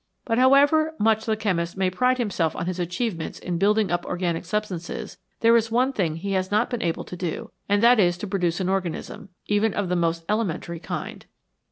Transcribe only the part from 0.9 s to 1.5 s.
much the